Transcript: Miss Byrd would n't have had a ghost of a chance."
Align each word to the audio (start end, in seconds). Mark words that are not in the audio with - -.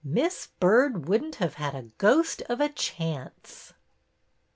Miss 0.03 0.47
Byrd 0.59 1.07
would 1.07 1.23
n't 1.23 1.35
have 1.35 1.53
had 1.61 1.75
a 1.75 1.83
ghost 1.99 2.41
of 2.49 2.59
a 2.59 2.69
chance." 2.69 3.71